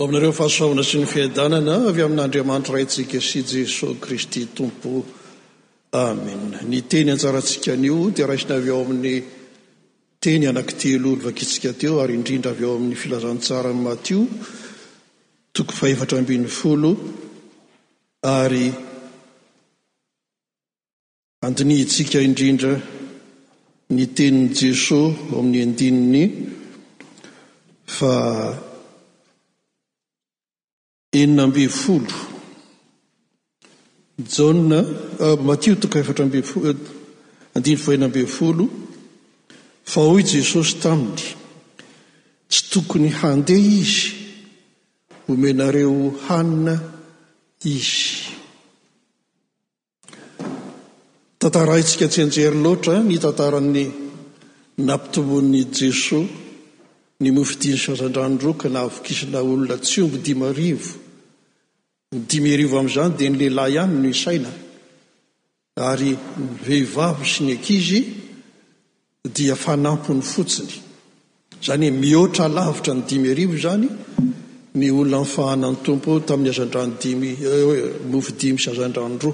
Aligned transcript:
o 0.00 0.06
aminareo 0.08 0.32
fahasoavana 0.32 0.80
sy 0.82 0.96
ny 0.96 1.04
fiaidanana 1.04 1.74
avy 1.88 2.00
amin'n'andriamanitra 2.02 2.72
rantsika 2.78 3.18
sy 3.20 3.40
jesosy 3.44 3.98
kristy 4.00 4.46
tompo 4.56 4.92
amen 5.92 6.54
ny 6.72 6.78
teny 6.88 7.10
anjarantsikan'io 7.12 8.08
dia 8.08 8.24
raisina 8.30 8.56
av 8.56 8.66
o 8.76 8.78
amin'ny 8.80 9.12
teny 10.24 10.46
ianaki 10.48 10.74
telolovakitsika 10.82 11.72
teo 11.80 11.98
ary 12.00 12.14
indrindra 12.16 12.50
avy 12.56 12.64
o 12.64 12.70
amin'ny 12.80 12.96
filazantsarany 13.02 13.76
matio 13.86 14.22
tokony 15.52 15.76
fahefatra 15.80 16.16
ambin'ny 16.22 16.48
folo 16.60 16.90
ary 18.40 18.66
andinihantsika 21.46 22.24
indrindra 22.28 22.72
ny 23.96 24.04
tenini 24.16 24.48
jesosy 24.60 25.12
o 25.34 25.36
amin'ny 25.44 25.60
andininy 25.68 26.24
fa 27.96 28.12
eninambe 31.12 31.66
folo 31.68 32.14
jona 34.16 34.78
euh, 35.18 35.36
matio 35.42 35.74
toko 35.74 35.98
efatraambe 35.98 36.38
euh, 36.38 36.44
fol 36.44 36.76
andindry 37.54 37.82
fa 37.82 37.92
ena 37.94 38.04
ambe 38.06 38.22
folo 38.26 38.66
fa 39.82 40.00
hoy 40.00 40.22
jesosy 40.22 40.76
taminy 40.82 41.24
tsy 42.48 42.62
tokony 42.70 43.08
handeha 43.20 43.68
izy 43.82 44.00
homenareo 45.26 46.14
hanina 46.26 46.74
izy 47.64 48.30
tantarantsika 51.38 52.06
tsy 52.08 52.20
anjery 52.22 52.62
loatra 52.64 52.94
ny 53.02 53.16
tantarany 53.18 53.84
nampitombon'ny 54.86 55.58
jesosy 55.78 56.38
ny 57.22 57.28
mofidiny 57.36 57.76
sazan-dranoro 57.84 58.52
ka 58.60 58.68
nahavokisina 58.74 59.38
olona 59.50 59.76
tsy 59.84 59.98
ombodimarivo 60.06 60.99
ny 62.12 62.20
dimy 62.26 62.54
arivo 62.56 62.74
am'izany 62.78 63.12
dia 63.18 63.30
ny 63.30 63.38
lehilahy 63.38 63.74
ihany 63.76 63.94
no 64.02 64.12
saina 64.24 64.50
ary 65.90 66.10
nyvehivavy 66.50 67.26
sy 67.32 67.40
ny 67.46 67.52
ankizy 67.56 68.00
dia 69.36 69.54
fanampony 69.64 70.20
fotsiny 70.32 70.72
zany 71.64 71.86
hoe 71.88 71.96
mihoatra 72.02 72.46
lavitra 72.56 72.92
ny 72.96 73.02
dimy 73.08 73.28
arivo 73.34 73.54
zany 73.64 73.86
ni 74.78 74.86
olona 74.98 75.20
nyfahana 75.24 75.68
ny 75.72 75.78
tompo 75.84 76.10
tamin'ny 76.28 76.50
azandrano 76.54 76.92
dimy 77.02 77.30
eh, 77.30 78.02
mofodimy 78.12 78.58
sy 78.62 78.68
azandranoro 78.72 79.30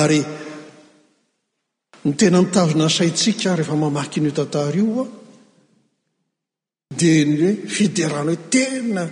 ary 0.00 0.20
ny 2.04 2.12
tena 2.18 2.38
mitazona 2.44 2.86
y 2.90 2.90
saitsika 2.98 3.48
rehefa 3.56 3.74
mamakino 3.82 4.30
tantario 4.38 4.84
a 4.98 5.04
di 6.98 7.10
ny 7.24 7.34
hoe 7.42 7.54
fidirany 7.74 8.28
hoe 8.34 8.38
tena 8.52 9.04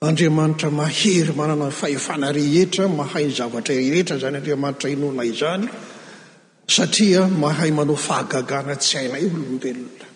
andriamanitra 0.00 0.70
mahery 0.70 1.34
manana 1.34 1.66
ny 1.66 1.70
faefana 1.74 2.30
rehetra 2.32 2.86
mahay 2.88 3.24
ny 3.26 3.32
zavatra 3.38 3.74
irerehetra 3.74 4.18
zany 4.22 4.36
andriamanitra 4.38 4.90
inona 4.96 5.24
izany 5.30 5.66
satria 6.74 7.22
mahay 7.42 7.70
manao 7.78 7.96
fahagagana 8.06 8.76
tsy 8.82 8.94
haina 8.98 9.18
y 9.20 9.26
olombelona 9.26 10.06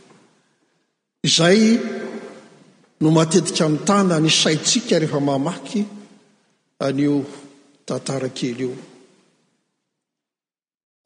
izay 1.29 1.63
no 3.01 3.09
matetika 3.17 3.65
amin'ny 3.67 3.85
tana 3.89 4.17
ny 4.25 4.31
saitsika 4.43 4.95
rehefa 5.03 5.21
mahmaky 5.31 5.81
anio 6.87 7.15
tantarakely 7.87 8.55
io 8.63 8.73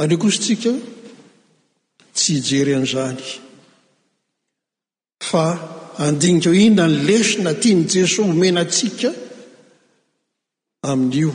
aneo 0.02 0.18
kosytsika 0.22 0.72
tsy 2.16 2.32
hijery 2.34 2.72
an'izany 2.78 3.22
fa 5.30 5.44
andinika 6.04 6.48
eo 6.50 6.56
ihnona 6.62 6.84
ny 6.92 6.96
lesona 7.08 7.50
tia 7.60 7.74
ny 7.78 7.84
jesosy 7.92 8.22
homenaantsika 8.28 9.08
amin'io 10.90 11.30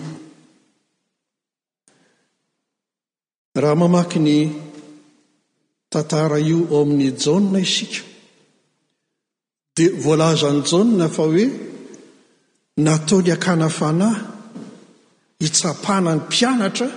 raha 3.61 3.75
mamaky 3.81 4.19
ny 4.27 4.37
tantara 5.91 6.37
io 6.51 6.59
ao 6.73 6.81
amin'ny 6.85 7.09
jane 7.23 7.59
isika 7.67 8.01
dia 9.75 9.89
voalazany 10.03 10.59
jaa 10.97 11.09
fa 11.15 11.23
hoe 11.31 11.45
natao 12.85 13.19
ny 13.25 13.29
akana 13.35 13.67
fanahy 13.77 14.19
hitsapana 15.41 16.09
ny 16.15 16.19
mpianatra 16.25 16.87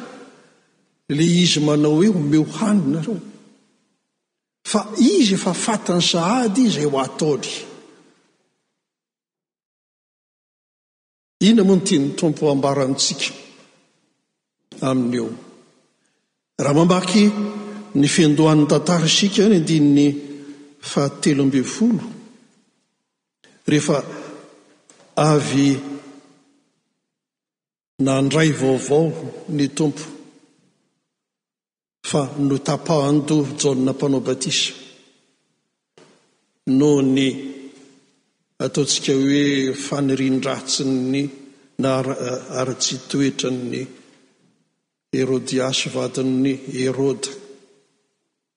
la 1.16 1.24
izy 1.42 1.58
manao 1.66 1.94
hoe 1.98 2.08
home 2.14 2.36
ho 2.40 2.44
haninao 2.58 3.16
a 4.74 4.86
izy 4.98 5.34
efa 5.34 5.52
fatany 5.54 6.02
saady 6.10 6.62
zay 6.74 6.84
ho 6.90 6.98
ataoly 6.98 7.52
iona 11.44 11.62
moa 11.68 11.76
no 11.78 11.84
tia 11.86 11.98
ny 12.00 12.10
tompo 12.20 12.42
ambarantsika 12.50 13.32
amin'eo 14.88 15.26
raha 16.62 16.76
mambaky 16.78 17.22
ny 17.98 18.06
findohan'ny 18.16 18.66
tantara 18.70 19.08
sika 19.16 19.40
any 19.46 19.56
andinny 19.60 20.06
fahatelo 20.88 21.40
amben 21.44 21.66
folo 21.74 22.04
rehefa 23.70 23.98
avy 25.30 25.68
nandray 28.06 28.50
vaovao 28.60 29.04
ny 29.56 29.66
tompo 29.78 30.04
fa 32.04 32.28
notapando 32.38 33.36
jana 33.56 33.92
mpanao 33.96 34.20
batisa 34.20 34.74
noho 36.78 37.00
ny 37.02 37.26
ataontsika 38.64 39.12
hoe 39.20 39.72
fanirindratsi 39.86 40.82
ny 41.12 41.22
nar 41.84 42.04
ara-tsytoetra'ny 42.60 43.80
herodiasy 45.14 45.88
vadinny 45.94 46.52
heroda 46.76 47.30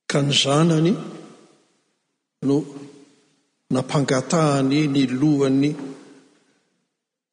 ka 0.10 0.18
ny 0.26 0.32
zanany 0.42 0.92
no 2.48 2.56
nampangatahany 3.74 4.78
ny 4.96 5.02
lohany 5.20 5.70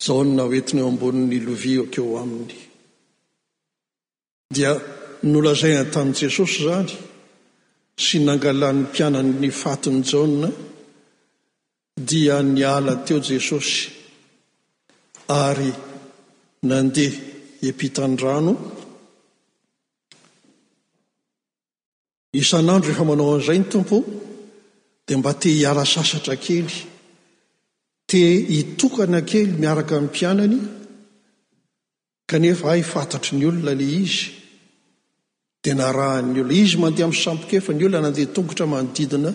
jaona 0.05 0.43
oentiny 0.49 0.81
eo 0.83 0.89
ambonin'ny 0.93 1.37
lovioakeo 1.47 2.11
aminy 2.23 2.55
dia 4.55 4.71
nolazay 5.33 5.75
an-tan 5.81 6.13
jesosy 6.13 6.63
zany 6.69 6.93
sy 8.05 8.19
nangalany 8.27 8.81
mpiananyny 8.83 9.51
fatiny 9.51 10.03
jana 10.11 10.51
dia 12.09 12.43
niala 12.43 12.95
teo 13.07 13.21
jesosy 13.23 13.89
ary 15.29 15.71
nandeha 16.69 17.21
epitandrano 17.69 18.53
isan'andro 22.43 22.89
rehefa 22.89 23.05
manao 23.11 23.35
an'izay 23.37 23.59
ny 23.63 23.67
tompo 23.73 23.97
dia 25.07 25.17
mba 25.19 25.33
te 25.41 25.49
hiala 25.59 25.85
sasatra 25.95 26.37
kely 26.45 26.71
te 28.11 28.19
hitokana 28.55 29.19
akely 29.25 29.51
miaraka 29.63 29.95
in'ny 29.97 30.07
mpianany 30.11 30.59
kanefa 32.31 32.67
ay 32.75 32.83
fantatry 32.93 33.33
ny 33.39 33.45
olona 33.49 33.63
la 33.79 33.87
izy 34.01 34.19
di 35.65 35.73
na 35.73 35.91
rahany 35.97 36.41
olna 36.41 36.53
izy 36.63 36.77
mandeha 36.83 37.07
amin'sampoka 37.09 37.55
efa 37.61 37.73
ny 37.79 37.85
olona 37.89 38.01
nandeha 38.07 38.33
tongotra 38.37 38.65
manodidina 38.73 39.31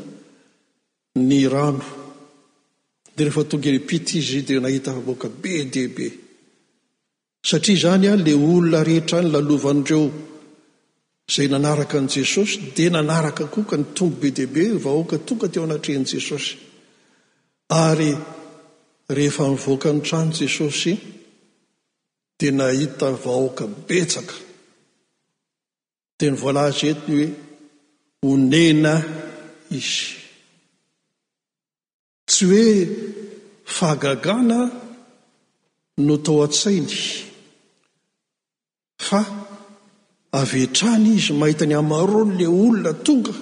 ny 1.30 1.42
rano 1.54 1.84
dea 3.16 3.24
rehefa 3.26 3.44
tong 3.52 3.66
elypit 3.72 4.06
izy 4.20 4.40
di 4.48 4.54
nahita 4.64 4.92
vaoaka 5.06 5.28
be 5.42 5.54
diaibe 5.74 6.06
satria 7.50 7.78
zany 7.84 8.06
a 8.12 8.16
la 8.24 8.34
olona 8.48 8.80
rehetrany 8.88 9.28
lalovandreo 9.34 10.04
zay 11.34 11.48
nanaraka 11.54 11.96
an' 12.02 12.12
jesosy 12.16 12.54
dia 12.76 12.90
nanaraka 12.96 13.44
koka 13.56 13.76
ny 13.80 13.86
tongo 13.98 14.16
be 14.22 14.30
diaibe 14.38 14.64
vahoaka 14.86 15.16
toga 15.28 15.48
teo 15.52 15.64
anatrean' 15.68 16.08
jesosy 16.14 16.52
ary 17.86 18.12
rehefa 19.18 19.44
nivoaka 19.52 19.88
nytrano 19.96 20.32
jesosy 20.40 20.92
dia 22.38 22.52
nahita 22.60 23.08
vahoaka 23.26 23.64
betsaka 23.88 24.36
de 26.20 26.26
ny 26.30 26.40
voalahzy 26.42 26.88
etiy 26.92 27.26
hoe 28.22 28.34
onena 28.36 28.96
izy 29.80 30.00
tsy 32.30 32.44
hoe 32.48 32.68
fahagagana 33.76 34.60
no 36.06 36.16
tao 36.26 36.40
a-sainy 36.46 36.98
fa 39.08 39.22
avetrany 40.42 41.06
izy 41.18 41.32
mahita 41.40 41.66
ny 41.68 41.76
amarony 41.82 42.34
la 42.40 42.48
olona 42.62 42.92
tonga 43.06 43.36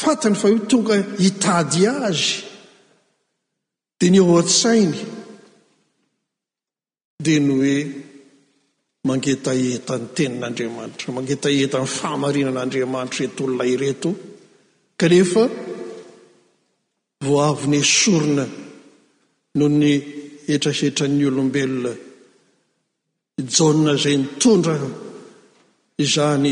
fatany 0.00 0.36
fa 0.40 0.46
o 0.54 0.58
tonga 0.70 0.94
hitady 1.24 1.82
azy 2.08 2.28
di 3.98 4.06
ny 4.10 4.18
o 4.28 4.30
a-sainy 4.40 4.98
di 7.24 7.34
ny 7.46 7.52
hoe 7.58 7.76
mangetaetany 9.08 10.06
tenin'andriamanitra 10.16 11.08
mangetaetan'ny 11.16 11.88
fahamarinan'andriamanitra 11.98 13.20
retolona 13.26 13.64
ireto 13.74 14.10
kanefa 15.00 15.42
voaviny 17.28 17.80
sorona 17.98 18.44
noho 19.58 19.68
ny 19.82 19.92
etrahetran'ny 20.54 21.24
olombelona 21.30 21.92
jaona 23.56 23.92
zay 24.02 24.16
nytondra 24.22 24.74
izany 26.04 26.50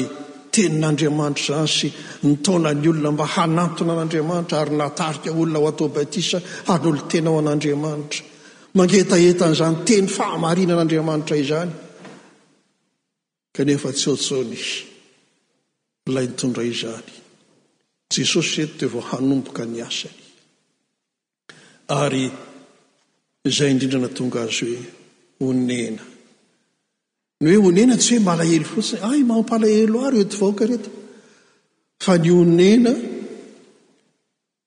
tenin'andriamanitra 0.54 1.52
zan 1.58 1.68
sy 1.78 1.88
nitondra 2.28 2.70
ny 2.82 2.86
olona 2.92 3.10
mba 3.16 3.26
hanatona 3.34 3.92
an'andriamanitra 3.94 4.56
ary 4.62 4.74
natarika 4.82 5.30
olona 5.42 5.58
ho 5.62 5.66
atao 5.72 5.88
batisa 5.96 6.38
anyolo 6.72 7.00
tenaao 7.10 7.38
an'andriamanitra 7.42 8.22
mangetaentan'izany 8.78 9.74
teny 9.88 10.04
fahamarinan'andriamanitra 10.16 11.36
izany 11.46 11.72
kanefa 13.56 13.90
tsy 13.96 14.06
hotsonaizy 14.10 14.84
lay 16.14 16.26
nitondra 16.28 16.62
izany 16.70 17.02
jesosy 18.14 18.54
reto 18.58 18.74
te 18.78 18.86
vao 18.92 19.02
hanomboka 19.08 19.62
ny 19.72 19.78
asany 19.88 20.18
ary 22.00 22.24
izay 23.48 23.70
indrindra 23.72 24.00
na 24.02 24.10
tonga 24.16 24.38
azy 24.46 24.66
hoe 25.38 25.50
onena 25.50 26.02
ny 27.40 27.46
hoe 27.54 27.58
onena 27.68 27.94
tsy 28.00 28.10
hoe 28.14 28.26
malahelo 28.28 28.66
fotsiny 28.72 29.00
ay 29.10 29.20
mampalahelo 29.30 29.96
ary 30.06 30.18
eto 30.24 30.36
vahoka 30.40 30.64
reto 30.72 30.90
fa 32.04 32.12
ny 32.22 32.28
onena 32.42 32.92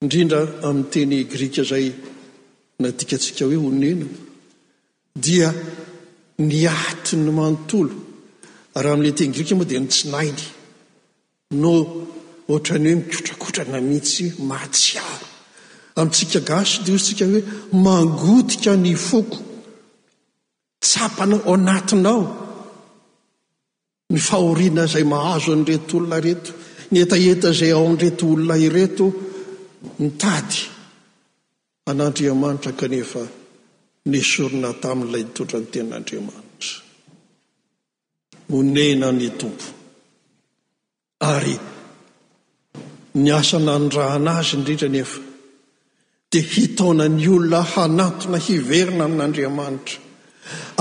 indrindra 0.03 0.39
amin'nyteny 0.67 1.13
grika 1.33 1.63
zay 1.71 1.85
nadikatsika 2.81 3.43
hoe 3.49 3.59
onena 3.69 4.05
dia 5.23 5.49
ni 6.47 6.59
ati 6.67 7.13
ny 7.23 7.29
manontolo 7.39 7.95
raha 8.83 8.93
amin'ny 8.97 9.13
tengrika 9.19 9.53
moa 9.57 9.65
dia 9.71 9.79
nitsinainy 9.83 10.45
no 11.63 11.73
ohatrany 12.51 12.89
hoe 12.93 12.99
mikotrakotrana 13.01 13.77
mihitsy 13.89 14.25
mahatsiaro 14.49 15.27
amin'ntsika 15.99 16.39
gaso 16.51 16.77
de 16.85 16.91
ozytsika 16.95 17.25
hoe 17.31 17.41
mangotika 17.85 18.71
ny 18.85 18.93
foko 19.07 19.39
tsapalao 20.87 21.39
anatinao 21.53 22.23
ny 24.11 24.19
fahoriana 24.27 24.83
izay 24.89 25.05
mahazo 25.15 25.49
anyretoolona 25.55 26.17
reto 26.27 26.51
nietaeta 26.91 27.47
izay 27.55 27.71
ao 27.77 27.87
nreto 27.93 28.23
olona 28.33 28.55
ireto 28.67 29.05
mitady 30.01 30.59
an'andriamanitra 31.89 32.71
kanefa 32.79 33.21
nysorina 34.11 34.69
taminilay 34.83 35.23
nitodra 35.25 35.57
ny 35.61 35.67
tenin'andriamanitra 35.73 36.43
monena 38.49 39.11
ny 39.17 39.29
tompo 39.39 39.65
ary 41.21 41.57
ny 43.21 43.29
asana 43.39 43.73
nyraana 43.83 44.31
azy 44.39 44.53
indrindra 44.57 44.89
nefa 44.95 45.19
dia 46.31 46.43
hitaona 46.53 47.05
ny 47.17 47.25
olona 47.35 47.61
hanatona 47.73 48.37
hiverina 48.47 49.03
amin'andriamanitra 49.07 49.97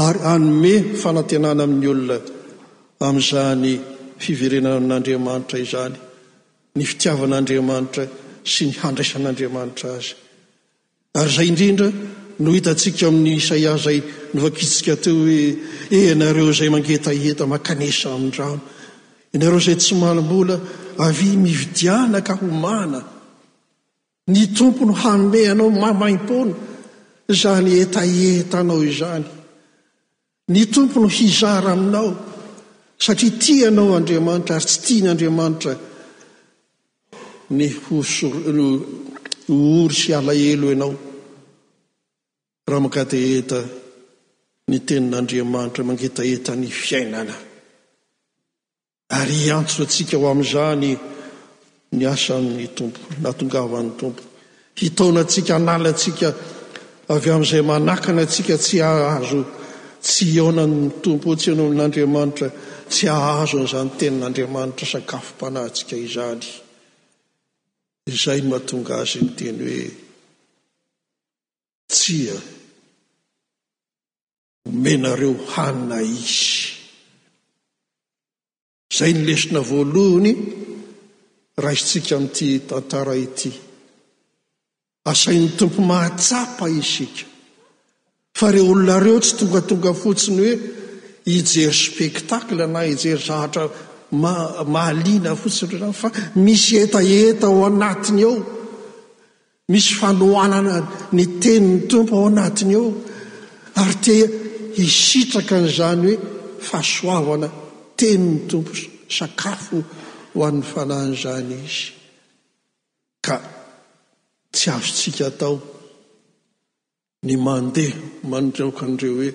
ary 0.06 0.20
anome 0.32 0.74
fanantenana 1.02 1.62
amin'ny 1.66 1.88
olona 1.94 2.16
amin'izany 3.06 3.64
fiverenana 4.24 4.76
ain'andriamanitra 4.86 5.56
izany 5.66 5.94
ny 6.76 6.82
fitiavan'andriamanitra 6.90 8.04
sy 8.52 8.62
ny 8.68 8.72
handraisan'andriamanitra 8.82 9.86
azy 9.98 10.12
ary 11.20 11.30
izay 11.34 11.48
indrindra 11.52 11.88
no 12.38 12.50
hitantsika 12.50 13.08
amin'ny 13.08 13.36
isaiah 13.36 13.76
zay 13.78 14.02
novakitsika 14.34 14.96
teo 15.02 15.14
hoe 15.14 15.56
ianareo 15.90 16.48
eh, 16.50 16.56
zay 16.58 16.68
mangetaeta 16.68 17.46
makanesa 17.46 18.14
amindrano 18.14 18.60
ianareo 19.34 19.60
zay 19.60 19.74
tsy 19.76 19.94
malom-bola 19.94 20.60
avy 20.98 21.36
mividianaka 21.44 22.34
ho 22.40 22.46
mana 22.46 23.00
ny 24.26 24.46
tompo 24.56 24.84
no 24.84 24.92
hame 25.02 25.46
anao 25.52 25.70
mamaim-pona 25.70 26.54
zany 27.40 27.78
etaeta 27.82 28.58
anao 28.58 28.82
izany 28.84 29.24
ny 30.48 30.62
tompo 30.74 31.00
no 31.00 31.08
hizara 31.08 31.72
aminao 31.72 32.10
satria 33.02 33.30
ti 33.42 33.64
anao 33.66 33.94
andriamanitra 33.96 34.56
ary 34.56 34.64
tsy 34.66 34.80
tia 34.84 35.00
nyandriamanitra 35.02 35.72
ny 37.56 37.66
hoso 37.84 38.26
ory 39.80 39.94
sy 40.00 40.12
alaelo 40.18 40.66
ianao 40.74 40.94
raha 42.70 42.80
mankateeta 42.84 43.58
ny 44.68 44.78
tenin'andriamanitra 44.88 45.82
mangeta 45.88 46.22
etany 46.34 46.66
fiainana 46.84 47.34
ary 49.20 49.38
antso 49.58 49.78
atsika 49.84 50.16
ho 50.20 50.26
ami'izany 50.32 50.86
ny 51.96 52.02
asan'ny 52.14 52.64
tompo 52.76 53.00
natongavan'ny 53.24 53.90
tompo 54.00 54.22
hitaona 54.80 55.20
antsika 55.24 55.52
analatsika 55.60 56.28
avy 57.14 57.28
amin'izay 57.34 57.64
manakana 57.72 58.20
atsika 58.26 58.54
tsy 58.64 58.76
hahazo 58.86 59.40
tsy 60.06 60.24
hionanny 60.32 60.86
tompo 61.04 61.28
tsy 61.38 61.48
ano 61.52 61.62
amin'n'andriamanitra 61.68 62.48
tsy 62.92 63.04
ahazo 63.16 63.54
an'izany 63.60 63.90
tenin'andriamanitra 63.98 64.86
sakafo 64.92 65.28
mpanahytsika 65.36 65.96
izany 66.06 66.46
izay 68.12 68.40
n 68.42 68.46
mahatonga 68.50 68.92
azy 69.02 69.18
ny 69.24 69.30
teny 69.38 69.60
hoe 69.66 69.86
tsia 71.94 72.36
omenareo 74.68 75.32
haina 75.52 75.98
izy 76.00 76.54
zay 78.96 79.12
nylesina 79.14 79.60
voalohany 79.70 80.30
rasitsika 81.64 82.14
amity 82.18 82.46
tantara 82.68 83.14
ity 83.26 83.50
asainy 85.10 85.48
tompo 85.58 85.80
mahatsapa 85.90 86.64
izy 86.80 86.86
sika 86.92 87.26
fa 88.38 88.46
reo 88.52 88.64
olonareo 88.72 89.16
tsy 89.24 89.32
tongatonga 89.38 89.92
fotsiny 90.02 90.36
hoe 90.44 90.52
hijery 91.32 91.78
spektacle 91.84 92.64
na 92.74 92.80
hijery 92.88 93.22
zahatra 93.28 93.62
mamahalina 94.22 95.30
fotsiny 95.42 95.68
reo 95.72 95.80
zany 95.88 95.94
fa 96.02 96.08
misy 96.44 96.72
etaeta 96.84 97.46
ao 97.50 97.60
anatiny 97.68 98.22
ao 98.30 98.36
misy 99.72 99.90
fanoanana 100.00 100.76
ny 101.16 101.22
teninny 101.42 101.80
tompo 101.90 102.12
ao 102.18 102.26
anatiny 102.32 102.72
eo 102.78 102.86
ary 103.82 103.96
t 104.04 104.06
hisitraka 104.76 105.54
n'izany 105.62 106.06
hoe 106.16 106.58
fahasoavana 106.68 107.48
teny 107.98 108.24
ny 108.30 108.38
tompo 108.50 108.74
sakafo 109.16 109.78
ho 110.32 110.38
ann'ny 110.48 110.66
fanahan'izany 110.72 111.50
izy 111.66 111.82
ka 113.26 113.36
tsy 114.54 114.68
azotsika 114.76 115.24
atao 115.30 115.56
ny 117.26 117.34
mandeha 117.46 118.00
mandreoka 118.30 118.82
anireo 118.88 119.14
hoe 119.18 119.30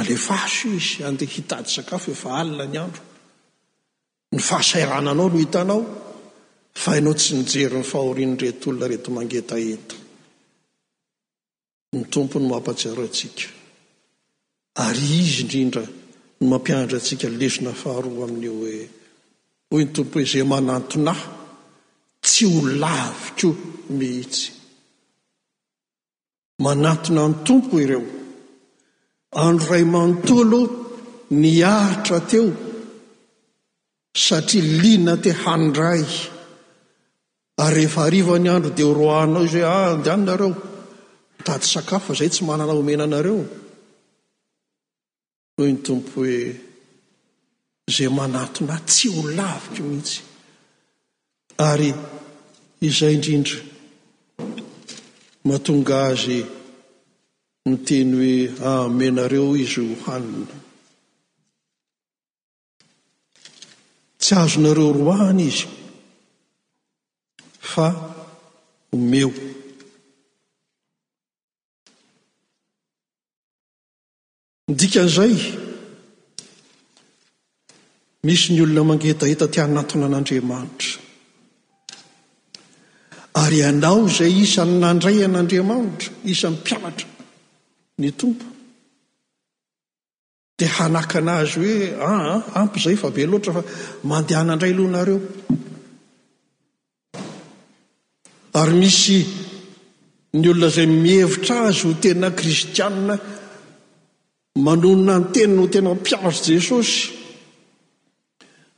alefaso 0.00 0.66
izy 0.78 0.98
andeha 1.08 1.32
hitady 1.36 1.68
sakafo 1.76 2.08
efa 2.16 2.28
alina 2.40 2.64
ny 2.72 2.78
andro 2.84 3.02
ny 4.34 4.38
fahasairananao 4.48 5.28
loh 5.30 5.40
hitanao 5.42 5.80
fa 6.82 6.90
hinao 6.96 7.14
tsy 7.20 7.32
nijery 7.36 7.76
ny 7.80 7.84
fahorianretyolona 7.92 8.86
rety 8.92 9.10
mangetaeta 9.16 9.96
ny 11.94 12.02
tompo 12.12 12.36
ny 12.40 12.46
mampatsiaroatsika 12.52 13.44
ary 14.82 15.08
izy 15.22 15.42
indrindra 15.42 15.82
ny 16.40 16.44
mampianatra 16.50 16.96
antsika 16.98 17.28
lezona 17.40 17.70
faharoa 17.82 18.24
amin'io 18.26 18.52
hoe 18.60 18.78
hoy 19.70 19.84
ny 19.84 19.90
tompo 19.94 20.16
hoe 20.18 20.26
zay 20.34 20.42
manatonahy 20.52 21.24
tsy 22.24 22.44
ho 22.52 22.58
lavykoa 22.82 23.50
mihitsy 23.98 24.44
manatona 26.64 27.22
ny 27.30 27.34
tompo 27.46 27.74
ireo 27.84 28.02
andro 29.44 29.66
ray 29.72 29.84
manontolo 29.94 30.60
ny 31.42 31.52
aritra 31.76 32.18
teo 32.30 32.46
satria 34.26 34.64
lina 34.82 35.12
te 35.22 35.30
handray 35.42 36.02
ary 37.64 37.74
rehefaariva 37.74 38.34
ny 38.42 38.48
andro 38.54 38.70
dia 38.76 38.86
horoahinao 38.90 39.44
izy 39.48 39.62
hoe 39.68 39.72
ah 39.80 39.92
andeaminareo 39.96 40.50
tady 41.46 41.66
sakafo 41.72 42.10
zay 42.18 42.30
tsy 42.32 42.42
manana 42.48 42.72
omenanareo 42.80 43.42
hoy 45.56 45.72
ny 45.72 45.78
tompo 45.86 46.10
hoe 46.18 46.36
zay 47.94 48.08
manatona 48.18 48.76
tsy 48.90 49.08
ho 49.14 49.20
lavika 49.38 49.82
mihitsy 49.88 50.16
ary 51.68 51.90
izay 52.88 53.14
indrindra 53.16 53.58
mahatonga 55.46 55.94
azy 56.08 56.38
niteny 57.68 58.10
hoe 58.18 58.32
amenareo 58.70 59.48
izy 59.64 59.78
ho 59.88 59.94
hanina 60.04 60.56
tsy 64.22 64.32
azonareo 64.42 64.90
roany 64.98 65.40
izy 65.50 65.66
fa 67.70 67.86
omeo 68.94 69.30
ndikan'izay 74.72 75.34
misy 78.24 78.52
ny 78.52 78.62
olona 78.64 78.84
mangetahita 78.90 79.46
ti 79.52 79.58
anatona 79.60 80.04
an'andriamanitra 80.08 81.00
ary 83.44 83.58
ianao 83.66 84.00
zay 84.16 84.32
isany 84.44 84.74
nandray 84.82 85.18
an'andriamanitra 85.28 86.10
isan'ny 86.32 86.56
mpianatra 86.62 87.08
ny 88.00 88.08
tompo 88.20 88.46
di 90.58 90.64
hanakana 90.76 91.32
azy 91.44 91.56
hoe 91.56 91.76
aa 92.00 92.08
ah, 92.08 92.24
ah, 92.32 92.58
ampy 92.62 92.78
izay 92.80 92.96
fa 93.02 93.08
be 93.14 93.22
loatra 93.30 93.50
fa 93.56 93.62
mandehanandray 94.10 94.72
lohanareo 94.78 95.18
ary 98.60 98.74
misy 98.82 99.18
ny 100.38 100.46
olona 100.52 100.70
zay 100.76 100.88
mihevitra 101.02 101.54
azy 101.68 101.80
ho 101.86 101.90
tena 102.02 102.28
kristianne 102.38 103.16
manonina 104.58 105.18
ny 105.18 105.26
teny 105.34 105.54
no 105.56 105.66
tena 105.66 105.90
mpiazo 105.94 106.52
jesosy 106.54 107.10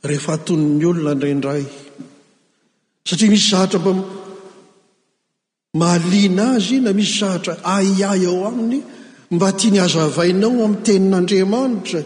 rehefa 0.09 0.33
atony 0.37 0.65
ny 0.79 0.85
olona 0.89 1.13
nraindray 1.15 1.63
satria 3.07 3.29
misy 3.29 3.49
zahatra 3.51 3.79
mba 3.81 3.91
mahalina 5.79 6.43
azy 6.57 6.75
o 6.79 6.81
na 6.81 6.91
misy 6.97 7.15
zahatra 7.19 7.53
ayay 7.75 8.25
ao 8.29 8.47
aminy 8.49 8.77
mba 9.35 9.47
tia 9.57 9.69
ni 9.71 9.77
hazavainao 9.83 10.49
ami'ny 10.65 10.81
tenin'andriamanitra 10.85 12.01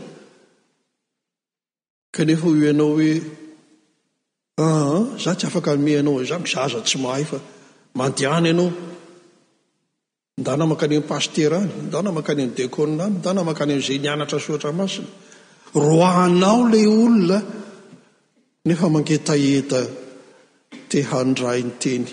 kanefa 2.15 2.45
o 2.51 2.55
ianao 2.63 2.91
hoe 2.99 3.11
aa 3.15 4.63
ah, 4.63 4.87
ah, 4.95 5.03
za 5.23 5.31
tsy 5.37 5.45
afaka 5.47 5.71
me 5.85 5.91
anao 5.99 6.19
za 6.29 6.35
mizaza 6.43 6.79
tsy 6.87 6.97
mahay 7.03 7.23
fa 7.29 7.37
mandehana 7.97 8.47
ianao 8.51 8.67
nda 10.39 10.55
namaka 10.57 10.83
anyan 10.87 11.03
paster 11.05 11.53
any 11.53 11.67
nda 11.87 11.99
namaka 12.01 12.29
any 12.31 12.43
ay 12.43 12.49
dekôna 12.59 13.05
any 13.07 13.19
da 13.23 13.31
namakanyzay 13.35 13.99
nianatra 14.03 14.39
soatra 14.45 14.71
masina 14.77 15.07
roanao 15.75 16.59
lay 16.71 16.85
olona 16.87 17.37
nefa 18.67 18.87
mangetaeta 18.95 19.81
te 20.89 20.97
handrainyteny 21.11 22.07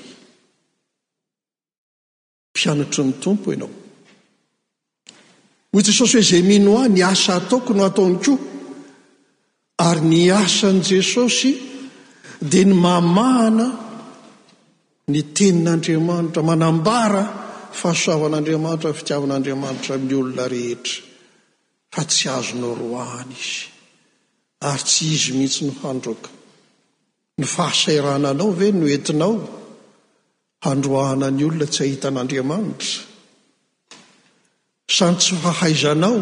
pianatry 2.55 3.03
ny 3.07 3.13
tompo 3.23 3.47
ianao 3.55 3.71
hoy 5.73 5.83
jesosy 5.87 6.17
hoe 6.19 6.29
zay 6.31 6.43
mino 6.51 6.71
ay 6.83 6.91
ny 6.95 7.01
asa 7.13 7.33
ataokony 7.39 7.83
ataony 7.89 8.17
koa 8.25 8.39
ary 9.89 10.03
ni 10.11 10.21
asa 10.45 10.69
n' 10.77 10.83
jesosy 10.91 11.51
dia 12.51 12.65
ny 12.69 12.75
mamahana 12.85 13.67
ny 15.13 15.21
tenin'andriamanitra 15.37 16.41
manambara 16.51 17.23
fahasoavan'andriamanitra 17.81 18.91
ny 18.91 18.95
fitiavan'andriamanitra 18.99 19.95
ny 20.09 20.15
olona 20.23 20.47
rehetra 20.55 20.95
fa 21.95 22.03
tsy 22.11 22.29
azonao 22.39 22.75
roahana 22.81 23.37
izy 23.37 23.69
ary 24.69 24.83
tsy 24.89 25.05
izy 25.17 25.33
mihitsy 25.39 25.61
no 25.67 25.71
handroka 25.91 26.31
ny 27.39 27.45
fahasairana 27.57 28.29
anao 28.33 28.51
ve 28.61 28.69
noentinao 28.73 29.35
handroahana 30.65 31.29
ny 31.37 31.43
olona 31.49 31.67
tsy 31.73 31.83
ahita 31.87 32.07
an'andriamanitra 32.11 32.93
sany 34.97 35.17
tsy 35.21 35.35
fahaizanao 35.45 36.17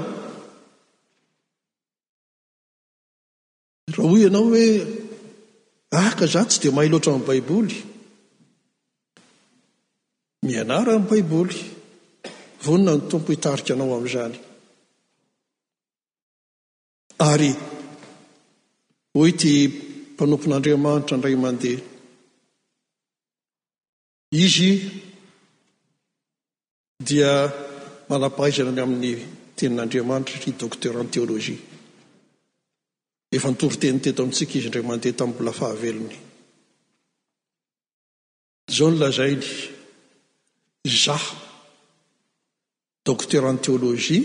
raha 3.97 4.09
hoy 4.11 4.21
ianao 4.26 4.47
hoe 4.50 4.67
aka 6.05 6.26
za 6.33 6.41
tsy 6.50 6.59
di 6.62 6.69
mahay 6.75 6.88
loatra 6.93 7.11
amin'ny 7.15 7.29
baiboly 7.29 7.76
mianara 10.43 10.93
amin'n 10.95 11.09
baiboly 11.11 11.59
vonona 12.64 12.93
ny 12.97 13.09
tompo 13.11 13.28
hitarika 13.33 13.73
anao 13.75 13.97
ami'izany 13.99 14.35
ary 17.31 17.50
hoy 19.16 19.31
ty 19.40 19.52
mpanompon'andriamanitra 20.12 21.16
ndray 21.16 21.37
mandeha 21.45 21.81
izy 24.45 24.71
dia 27.09 27.33
malapahaizanay 28.09 28.85
amin'ny 28.87 29.12
tenin'andriamanitra 29.57 30.37
y 30.47 30.52
docteur 30.61 30.95
entéôlôjia 31.02 31.57
efa 33.37 33.49
nitoroteninnyteto 33.50 34.21
amintsika 34.23 34.55
izy 34.59 34.69
ndray 34.71 34.85
mandeha 34.88 35.16
tamin'mbola 35.19 35.52
fahavelony 35.61 36.16
zao 38.76 38.88
ny 38.93 38.97
lazainy 39.02 39.49
za 40.88 41.19
dokter 43.05 43.43
anteôlôjia 43.45 44.23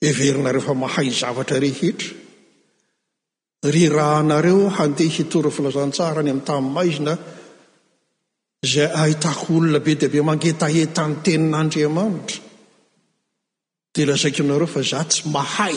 everinareo 0.00 0.60
fa 0.60 0.72
mahay 0.74 1.08
zavatra 1.10 1.58
rehetra 1.58 2.12
ry 3.72 3.88
rahanareo 3.88 4.70
handeha 4.76 5.14
hitora 5.16 5.50
filazantsara 5.56 6.18
any 6.20 6.30
amin'ny 6.30 6.46
tamn' 6.48 6.72
maizina 6.76 7.14
za 8.72 8.84
hahitako 8.96 9.46
olona 9.56 9.80
be 9.84 9.94
di 10.00 10.06
be 10.12 10.18
mangetaetany 10.28 11.14
tenin'andriamanitra 11.24 12.40
dea 13.94 14.06
lazaika 14.10 14.40
aminareo 14.44 14.68
fa 14.74 14.80
za 14.92 15.00
tsy 15.08 15.20
mahay 15.36 15.76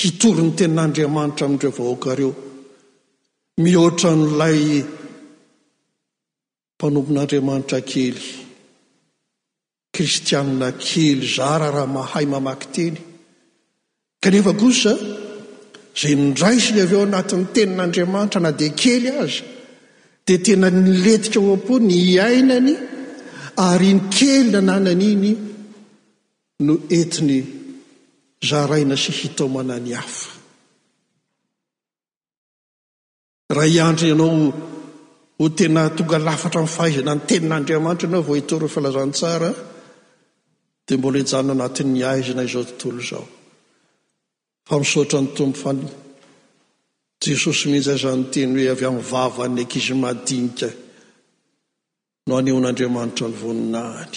hitory 0.00 0.42
ny 0.46 0.52
tenin'andriamanitra 0.58 1.44
amin'ireo 1.48 1.72
vahoakareo 1.78 2.30
mihoatra 3.62 4.10
n'ilay 4.20 4.58
mpanompon'andriamanitra 6.80 7.80
kely 7.84 8.16
kristianna 9.94 10.68
kely 10.84 11.20
zara 11.36 11.68
raha 11.76 11.86
mahay 11.96 12.24
mamaky 12.32 12.66
teny 12.74 13.00
kanefa 14.22 14.52
kosa 14.62 14.92
zay 16.00 16.14
draisiny 16.36 16.80
aveo 16.86 17.00
anatin'ny 17.06 17.44
tenin'andriamanitra 17.54 18.40
na 18.44 18.50
dia 18.60 18.70
kely 18.82 19.04
azy 19.22 19.38
dia 20.26 20.38
tena 20.46 20.68
niletika 20.84 21.38
vao-po 21.46 21.74
ny 21.86 21.94
iainany 22.10 22.72
ary 23.70 23.90
ny 23.96 24.00
kely 24.16 24.44
nananany 24.56 25.06
iny 25.14 25.32
no 26.66 26.72
entiny 26.96 27.38
zaraina 28.48 28.96
sy 29.04 29.10
hitao 29.20 29.46
manany 29.54 29.92
hafa 30.00 30.26
raha 33.56 33.68
hiandriny 33.72 34.12
ianao 34.12 34.69
ho 35.40 35.48
tena 35.56 35.88
tonga 35.90 36.18
lafatra 36.18 36.60
min'ny 36.60 36.74
fahaizana 36.76 37.12
ny 37.16 37.20
tenin'andriamanitra 37.28 38.06
anao 38.08 38.24
vao 38.26 38.36
hitoro 38.40 38.66
filazantsara 38.74 39.50
dia 40.86 40.96
mbola 41.00 41.18
hijanono 41.18 41.52
anati'ny 41.56 42.00
aizina 42.12 42.42
izao 42.48 42.64
tontolo 42.68 43.00
izao 43.06 43.24
fa 44.68 44.74
misaotra 44.78 45.18
ny 45.24 45.28
tompo 45.36 45.58
fa 45.62 45.70
jesosy 47.24 47.64
mihinsy 47.72 47.90
azany 47.96 48.22
teny 48.32 48.52
hoe 48.60 48.68
avy 48.74 48.84
amn'ny 48.88 49.06
vavanyank 49.12 49.72
izy 49.80 49.94
madinika 50.04 50.68
no 52.26 52.32
haneon'andriamanitra 52.38 53.26
ny 53.30 53.36
voninany 53.42 54.16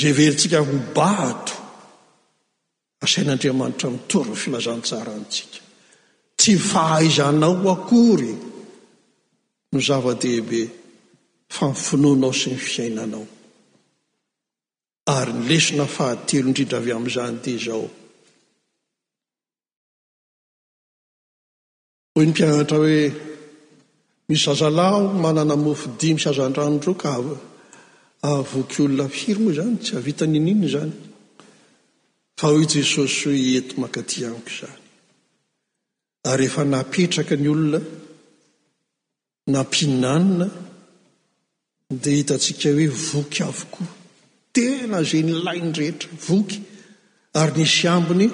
zey 0.00 0.12
velintsika 0.18 0.58
obato 0.74 1.54
asain'andriamanitra 3.04 3.86
mitorony 3.94 4.36
filazantsaraantsika 4.42 5.58
tsy 6.38 6.50
mifahaizanao 6.56 7.54
hoakory 7.64 8.32
nozava-dehibe 9.76 10.60
fa 11.54 11.66
mifinoanao 11.68 12.32
sy 12.40 12.50
ny 12.52 12.56
fiainanao 12.66 13.26
ary 15.16 15.32
nylesona 15.36 15.86
fahatelo 15.96 16.48
indrindra 16.48 16.78
avy 16.80 16.90
ami'izany 16.96 17.36
de 17.44 17.50
izao 17.56 17.84
hoe 22.12 22.24
ny 22.24 22.30
mpianatra 22.32 22.76
hoe 22.82 23.00
misy 24.28 24.44
zazala 24.48 24.86
o 24.96 25.00
manana 25.24 25.56
mofodi 25.64 26.08
my 26.14 26.20
s 26.20 26.26
azandrano 26.30 26.78
dro 26.82 26.94
ka 27.02 27.10
avoky 28.36 28.78
olona 28.82 29.06
firmo 29.20 29.50
zany 29.58 29.76
tsy 29.84 29.92
avita 30.00 30.24
nininy 30.26 30.68
zany 30.74 30.92
fa 32.38 32.46
hoy 32.50 32.64
jesosy 32.72 33.20
hoe 33.28 33.52
ento 33.60 33.74
mankati 33.80 34.18
haniko 34.24 34.50
izany 34.56 34.82
ary 36.30 36.44
ehefa 36.48 36.64
napetraka 36.64 37.34
ny 37.38 37.48
olona 37.54 37.80
nampihinanina 39.52 40.48
dia 42.02 42.14
hitantsika 42.16 42.68
hoe 42.74 42.86
voky 43.06 43.42
avokoa 43.48 43.86
tena 44.52 45.02
zay 45.10 45.22
nylainyrehetra 45.28 46.08
voky 46.28 46.56
ary 47.40 47.52
nisy 47.58 47.88
ambiny 47.96 48.26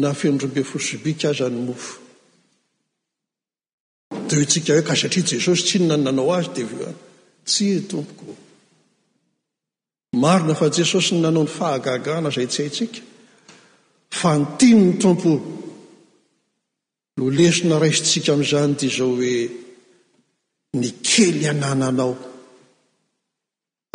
na 0.00 0.10
fiendrom-be 0.20 0.62
fosobika 0.72 1.26
aza 1.30 1.46
ny 1.54 1.60
mofo 1.66 1.94
de 4.28 4.32
hoetsika 4.36 4.70
hoe 4.74 4.82
ka 4.88 4.94
satria 5.00 5.24
jesosy 5.32 5.62
tsy 5.66 5.76
ny 5.78 5.86
nany 5.88 6.04
nanao 6.06 6.30
azy 6.36 6.48
dea 6.56 6.68
veany 6.78 6.96
tsy 7.48 7.64
e 7.78 7.80
tompoko 7.90 8.26
marina 10.22 10.54
fa 10.60 10.66
jesosy 10.78 11.10
ny 11.14 11.20
nanao 11.22 11.44
ny 11.46 11.50
fahagagana 11.58 12.28
izay 12.32 12.48
tsy 12.52 12.60
haitsika 12.62 12.98
fa 14.20 14.30
ntiny 14.42 14.80
ny 14.86 14.92
tompo 15.02 15.28
lolesona 17.20 17.78
raisitsika 17.80 18.28
amin'izany 18.34 18.74
ty 18.80 18.88
zao 18.96 19.10
hoe 19.18 19.34
ny 20.80 20.88
kely 21.08 21.38
anananao 21.52 22.10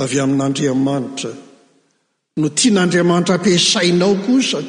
avy 0.03 0.17
amin'andriamanitra 0.25 1.31
no 2.39 2.47
tian'andriamanitra 2.57 3.33
ampihasainao 3.37 4.13
kosa 4.25 4.59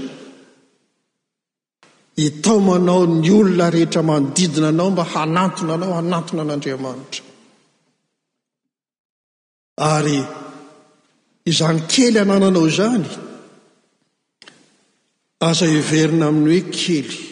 hitaomanao 2.22 3.02
ny 3.20 3.28
olona 3.38 3.66
rehetra 3.74 4.02
manodidina 4.08 4.68
anao 4.74 4.90
mba 4.94 5.04
hanatona 5.12 5.72
anao 5.76 5.92
hanatona 5.98 6.40
an'andriamanitra 6.46 7.22
ary 9.94 10.18
izany 11.50 11.80
kely 11.92 12.14
anananao 12.22 12.64
izany 12.72 13.08
aza 15.48 15.66
hiverina 15.74 16.26
amin' 16.30 16.48
hoe 16.52 16.62
kely 16.80 17.29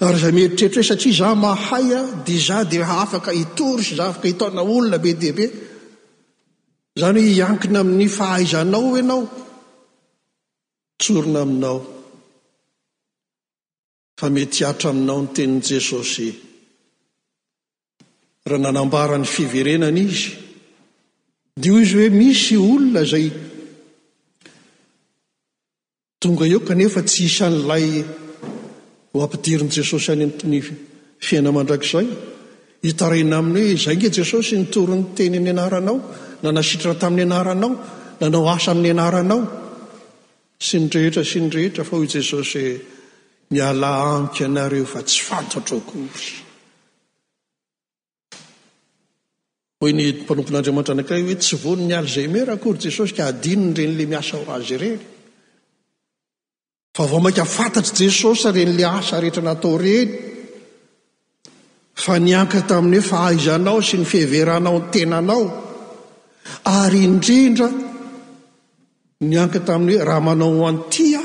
ary 0.00 0.18
za 0.18 0.30
meritreritra 0.32 0.82
hoe 0.82 0.88
satria 0.88 1.12
za 1.16 1.34
mahay 1.34 1.94
a 1.94 2.02
di 2.24 2.38
za 2.38 2.62
di 2.64 2.78
afaka 2.78 3.30
hitory 3.32 3.84
sy 3.84 3.94
za 3.94 4.08
afaka 4.08 4.26
hitaona 4.28 4.62
olona 4.62 4.98
be 4.98 5.12
deaibe 5.14 5.44
zany 6.98 7.20
hoe 7.20 7.32
hiankina 7.34 7.78
amin'ny 7.80 8.08
fahaizanao 8.16 8.94
anao 8.98 9.22
tsorona 11.00 11.40
aminao 11.44 11.78
fa 14.18 14.26
mety 14.34 14.58
hiatra 14.58 14.90
aminao 14.90 15.18
notenin 15.20 15.60
jesosy 15.68 16.28
raha 18.48 18.62
nanambarany 18.62 19.24
fiverenana 19.26 20.00
izy 20.00 20.30
de 21.60 21.68
o 21.70 21.78
izy 21.82 21.96
hoe 21.98 22.08
misy 22.18 22.56
olona 22.56 23.02
zay 23.12 23.26
tonga 26.20 26.44
eo 26.52 26.60
kanefa 26.68 27.00
tsy 27.08 27.22
isan'ilay 27.28 27.86
ho 29.14 29.20
ampidirin' 29.22 29.70
jesosy 29.70 30.12
any 30.12 30.26
ny 30.50 30.58
fiainamandrakizay 31.26 32.06
hitarena 32.82 33.38
amin' 33.38 33.62
hoe 33.70 33.76
zay 33.84 33.96
nge 33.96 34.10
jesosy 34.18 34.56
nitoryn'ny 34.58 35.14
tenyny 35.16 35.50
anaranao 35.54 35.96
nanasitrra 36.42 36.94
tamin'ny 37.02 37.24
anaranao 37.32 37.70
nanao 38.20 38.44
asa 38.54 38.70
amin'ny 38.74 38.90
anaranao 38.98 39.40
sy 40.66 40.76
nirehetra 40.82 41.22
sy 41.30 41.38
nirehetra 41.46 41.84
fa 41.88 41.94
hoy 41.96 42.08
jesosy 42.16 42.58
e, 42.70 42.74
miala 43.54 43.90
anky 44.16 44.40
anareo 44.48 44.86
fa 44.92 45.00
tsy 45.08 45.20
fantotra 45.28 45.76
akory 45.80 46.06
hoe 49.80 49.92
ny 49.96 50.02
mpanompon'andriamanitra 50.26 50.92
anakray 50.98 51.20
hoe 51.26 51.36
tsy 51.44 51.54
vony 51.62 51.84
ny 51.88 51.94
ala 51.98 52.10
zay 52.16 52.26
mera 52.34 52.52
akory 52.58 52.78
jesosy 52.86 53.12
ka 53.18 53.22
adininy 53.30 53.70
reny 53.78 53.94
la 53.98 54.04
miasa 54.12 54.34
ho 54.38 54.44
azy 54.58 54.74
ireny 54.78 55.02
fa 56.94 57.04
vao 57.10 57.18
mainka 57.20 57.44
fantatr' 57.56 58.00
i 58.00 58.06
jesosy 58.06 58.50
renyle 58.54 58.84
asa 58.98 59.16
rehetra 59.22 59.42
natao 59.48 59.74
reny 59.84 60.10
fa 62.04 62.14
nianki 62.26 62.60
taminy 62.70 62.98
hoe 63.00 63.08
fahaizanao 63.10 63.80
sy 63.88 63.96
ny 64.00 64.06
feheveranao 64.12 64.78
n 64.82 64.86
tenanao 64.94 65.44
ary 66.80 67.00
indrindra 67.08 67.68
ny 69.28 69.34
anki 69.42 69.60
tamin' 69.68 69.90
hoe 69.96 70.06
raha 70.08 70.22
manao 70.26 70.52
ho 70.58 70.64
antya 70.70 71.22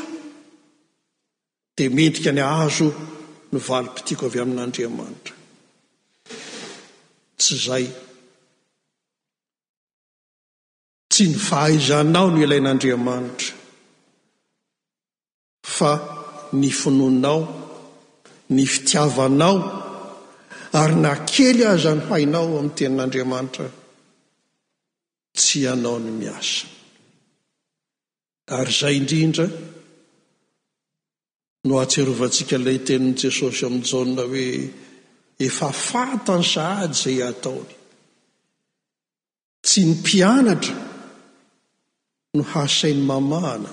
dia 1.75 1.89
mendika 1.97 2.31
ny 2.35 2.41
azo 2.61 2.87
novalompitiako 3.53 4.23
avy 4.29 4.39
amin'andriamanitra 4.43 5.35
tsy 7.39 7.53
izay 7.59 7.85
tsy 11.11 11.23
ny 11.31 11.35
fahaizanao 11.47 12.27
no 12.31 12.37
ilain'andriamanitra 12.43 13.53
fa 15.79 15.91
ny 16.59 16.69
finonao 16.79 17.39
ny 18.55 18.65
fitiavanao 18.73 19.55
ary 20.79 20.95
nakely 21.05 21.63
aza 21.73 21.91
no 21.97 22.01
hainao 22.09 22.47
amin'ny 22.57 22.75
tenin'andriamanitra 22.77 23.67
tsy 25.37 25.57
ianao 25.65 25.97
ny 26.03 26.09
miasana 26.19 26.71
ary 28.57 28.73
izay 28.75 28.95
indrindra 28.99 29.45
no 31.67 31.73
atserovantsika 31.83 32.53
ilay 32.59 32.79
tenini 32.87 33.13
jesosy 33.21 33.61
amin'njana 33.67 34.23
hoe 34.31 34.45
efa 35.47 35.69
fatany 35.87 36.45
sahady 36.53 36.95
zay 37.01 37.19
ataony 37.29 37.73
tsy 39.65 39.81
ny 39.87 39.91
mpianatra 39.99 40.77
no 42.35 42.41
haasain'ny 42.53 43.03
mamahana 43.09 43.71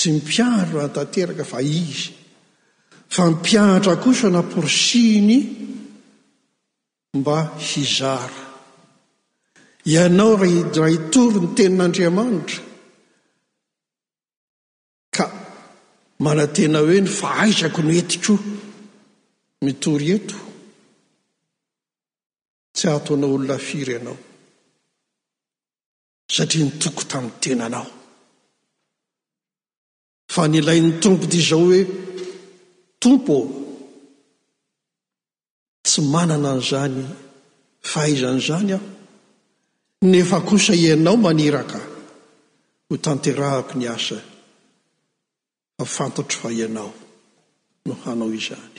tsy 0.00 0.10
mipiahatro 0.16 0.76
ratanteraka 0.84 1.44
fa 1.52 1.60
izy 1.78 2.06
fa 3.16 3.22
mipiahatra 3.30 3.94
kosa 4.04 4.26
naporsihny 4.36 5.36
mba 7.20 7.36
hizara 7.66 8.40
ianao 9.94 10.32
raha 10.42 10.86
hitory 10.92 11.38
ny 11.42 11.48
tenin'andriamanitra 11.56 12.60
ka 15.16 15.24
manantena 16.24 16.78
hoe 16.84 16.98
no 17.04 17.10
fa 17.20 17.28
aizako 17.44 17.80
no 17.86 17.92
etikoa 18.00 18.38
mitoro 19.64 20.04
eto 20.16 20.38
tsy 22.76 22.86
ataonao 22.96 23.30
olonafiry 23.36 23.92
ianao 23.96 24.18
satria 26.34 26.64
ny 26.66 26.70
toko 26.82 27.00
tamin'ny 27.10 27.38
tenanao 27.44 27.88
fa 30.34 30.44
nilayny 30.46 30.90
tompo 31.02 31.24
ty 31.32 31.40
zao 31.48 31.58
hoe 31.66 31.80
tompo 33.02 33.36
tsy 35.86 36.00
manana 36.12 36.48
an'izany 36.54 37.04
fahaizan'izany 37.90 38.70
aho 38.76 38.86
nefa 40.12 40.38
kosa 40.48 40.72
ianao 40.86 41.16
maniraka 41.26 41.80
ho 42.86 42.94
tanterahako 43.06 43.72
ni 43.78 43.86
asa 43.96 44.18
fafantatro 45.78 46.36
fa 46.42 46.50
ianao 46.62 46.92
no 47.86 47.94
hanao 48.04 48.30
izany 48.40 48.78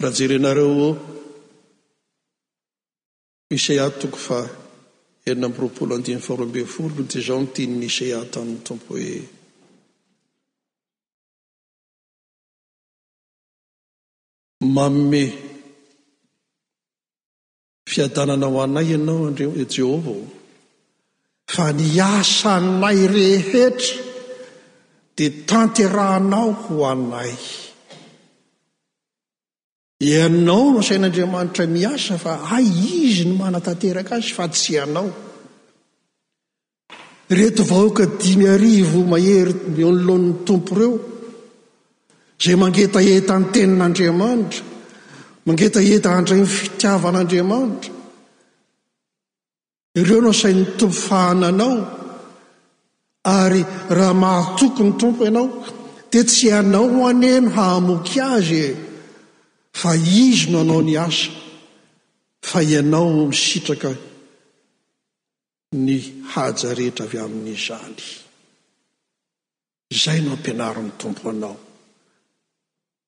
raha 0.00 0.14
jerenareo 0.18 0.88
isaah 3.56 3.90
toko 4.00 4.18
fa 4.26 4.38
elina 5.28 5.46
mbroapolo 5.48 5.92
andiny 5.96 6.20
faroambe 6.26 6.60
folo 6.74 7.02
ty 7.12 7.18
zao 7.26 7.38
no 7.40 7.46
tin 7.54 7.70
nyisaiah 7.82 8.22
taminy 8.32 8.60
tompo 8.68 8.90
hoe 8.98 9.35
mame 14.60 15.22
fiadanana 17.88 18.46
ho 18.50 18.58
anay 18.64 18.86
ianao 18.92 19.26
ande 19.28 19.44
jehova 19.68 20.14
fa 21.54 21.72
niasa 21.72 22.56
anay 22.60 22.98
rehetra 23.14 24.00
di 25.16 25.28
tanterahanao 25.48 26.48
ho 26.64 26.84
anay 26.90 27.34
ianao 30.08 30.78
asain'andriamanitra 30.80 31.66
miasa 31.68 32.16
fa 32.24 32.32
ay 32.56 32.64
izy 33.04 33.24
no 33.28 33.34
manatanteraka 33.42 34.12
azy 34.18 34.30
fa 34.36 34.44
tsy 34.54 34.72
ianao 34.80 35.08
reto 37.36 37.62
vahoaka 37.70 38.04
dimy 38.20 38.46
arivo 38.54 38.98
mahery 39.12 39.52
mionolon'ny 39.76 40.32
tompo 40.48 40.72
reo 40.80 40.94
zay 42.42 42.54
mangetaeta 42.62 43.34
ny 43.38 43.46
tenin'andriamanitra 43.52 44.64
mangetaeta 45.46 46.08
andrany 46.18 46.44
fitiavan'andriamanitra 46.56 47.90
ireo 50.00 50.20
nao 50.24 50.32
sai 50.40 50.52
ny 50.58 50.64
tompo 50.78 50.98
fahana 51.06 51.46
anao 51.52 51.74
ary 53.38 53.62
raha 53.96 54.14
mahatoky 54.22 54.82
ny 54.86 54.92
tompo 55.00 55.22
ianao 55.28 55.46
di 56.10 56.20
tsy 56.28 56.44
ianao 56.54 56.86
ho 56.94 57.00
aneno 57.10 57.48
hahamoky 57.56 58.18
azy 58.34 58.58
e. 58.68 58.70
fa 59.80 59.90
izy 60.24 60.46
no 60.52 60.58
anao 60.64 60.80
ny 60.86 60.94
asa 61.06 61.30
fa 62.48 62.58
ianao 62.74 63.10
misitraka 63.30 63.90
ny 65.84 65.96
hajarehetra 66.32 67.04
avy 67.08 67.16
amin'zany 67.24 68.04
izay 69.94 70.20
no 70.24 70.30
ampianaro 70.36 70.80
ny 70.86 70.92
tompo 71.00 71.24
anao 71.32 71.56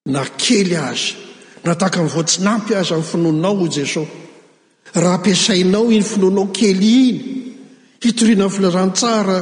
na 0.09 0.25
kely 0.25 0.75
azy 0.77 1.15
na 1.65 1.77
taka 1.77 2.01
n 2.01 2.09
voatsinampy 2.09 2.73
azy 2.75 2.93
amin'ny 2.97 3.09
finonao 3.11 3.63
jesosy 3.69 4.09
raha 4.97 5.15
ampiasainao 5.21 5.87
iny 5.93 6.07
finonao 6.13 6.47
kely 6.57 6.85
iny 7.05 7.19
hitoriana 8.03 8.45
amny 8.49 8.55
filazantsara 8.57 9.37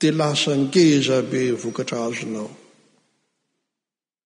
dia 0.00 0.12
lasa 0.20 0.52
ngezabe 0.64 1.40
vokatra 1.62 1.98
azonao 2.08 2.48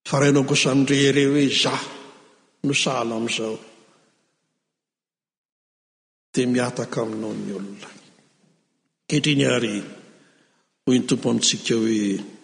farainao 0.09 0.45
kosaminre 0.51 0.97
are 1.11 1.23
hoe 1.33 1.47
za 1.63 1.75
nosahala 2.67 3.15
am'izao 3.19 3.55
dia 6.33 6.47
miataka 6.53 6.99
aminao 7.05 7.33
ny 7.45 7.51
olona 7.59 7.89
hehtr 9.11 9.29
iny 9.35 9.45
hary 9.51 9.75
hoy 10.85 10.95
iny 10.97 11.07
tompo 11.09 11.27
amintsika 11.31 11.75
hoe 11.75 12.36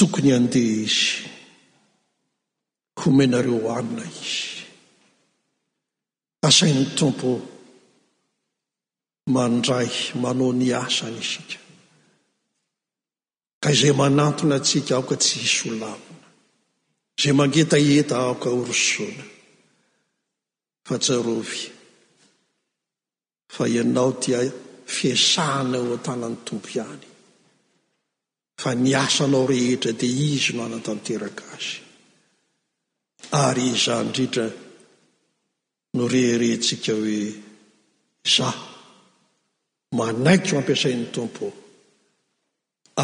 tokony 0.00 0.32
andeha 0.36 0.66
izy 0.84 1.28
komenareo 3.00 3.56
hoanina 3.66 4.04
izy 4.22 4.40
asainy 6.46 6.84
tompo 6.98 7.28
mandray 9.34 9.90
manao 10.22 10.52
ni 10.58 10.68
asany 10.84 11.20
sika 11.30 11.58
ka 13.62 13.68
izay 13.76 13.94
manatona 14.00 14.54
atsika 14.58 14.92
aoka 14.96 15.14
tsy 15.24 15.36
isy 15.46 15.62
o 15.70 15.72
lavina 15.82 16.26
zay 17.20 17.32
mangetaeta 17.38 18.14
aoka 18.24 18.48
orosona 18.60 19.24
fatsarovy 20.86 21.60
fa 23.54 23.64
ianao 23.74 24.12
tia 24.22 24.38
fiesahana 24.94 25.76
o 25.84 25.88
atanany 25.98 26.36
tompo 26.48 26.68
ihany 26.76 27.06
ka 28.60 28.70
niasanao 28.84 29.44
rehetra 29.52 29.92
dea 30.00 30.16
izy 30.32 30.52
no 30.56 30.60
anatanteraka 30.68 31.44
azy 31.54 31.70
ary 33.44 33.62
izandritra 33.74 34.46
no 35.96 36.02
reherehntsika 36.14 36.92
hoe 37.00 37.20
zao 38.34 38.64
manaiky 39.96 40.50
ho 40.52 40.56
ampiasainy 40.60 41.04
tompo 41.16 41.46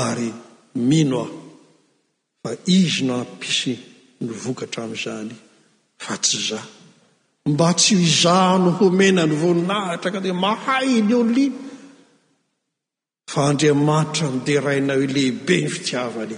ary 0.06 0.28
mino 0.88 1.16
ao 1.24 1.30
fa 2.42 2.50
izy 2.78 2.98
no 3.06 3.12
ampisy 3.22 3.72
nyvokatrami'izany 4.24 5.30
fa 6.02 6.14
tsy 6.24 6.38
za 6.48 6.60
mba 7.52 7.68
tsy 7.80 7.96
za 8.22 8.38
nohomena 8.64 9.22
ny 9.30 9.34
voninahitra 9.42 10.10
ka 10.14 10.20
de 10.26 10.32
mahay 10.44 10.88
ny 11.08 11.14
olia 11.22 11.52
fa 13.26 13.42
andriamanitra 13.50 14.26
amidearaina 14.28 14.94
ho 14.94 15.06
lehibe 15.14 15.56
ny 15.62 15.68
fitiavany 15.70 16.36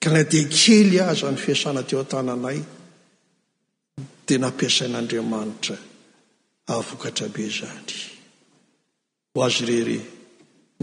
ka 0.00 0.08
la 0.12 0.22
dia 0.24 0.46
kely 0.48 0.98
aza 1.00 1.30
ny 1.32 1.38
fiasana 1.44 1.82
teo 1.88 2.00
an-tananay 2.04 2.60
dia 4.26 4.38
nampiasain'andriamanitra 4.42 5.76
avokatra 6.76 7.28
be 7.32 7.44
zany 7.58 7.96
ho 9.32 9.38
azy 9.46 9.60
rere 9.70 9.98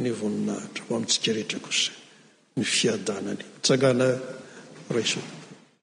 ny 0.02 0.10
voninahitra 0.20 0.84
o 0.90 0.94
amintsika 0.96 1.30
rehetra 1.38 1.60
kosa 1.66 1.92
ny 2.58 2.64
fiadanany 2.76 3.42
mitsagana 3.58 4.08
raiso 4.94 5.37